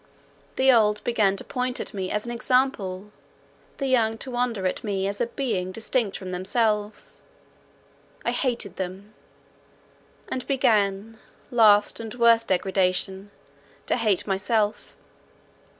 The 0.55 0.71
old 0.71 1.03
began 1.03 1.35
to 1.35 1.43
point 1.43 1.79
at 1.79 1.93
me 1.93 2.09
as 2.09 2.25
an 2.25 2.31
example, 2.31 3.11
the 3.77 3.85
young 3.85 4.17
to 4.17 4.31
wonder 4.31 4.65
at 4.65 4.83
me 4.83 5.05
as 5.07 5.21
a 5.21 5.27
being 5.27 5.71
distinct 5.71 6.17
from 6.17 6.31
themselves; 6.31 7.21
I 8.25 8.31
hated 8.31 8.77
them, 8.77 9.13
and 10.27 10.47
began, 10.47 11.19
last 11.51 11.99
and 11.99 12.15
worst 12.15 12.47
degradation, 12.47 13.29
to 13.85 13.95
hate 13.95 14.25
myself. 14.25 14.95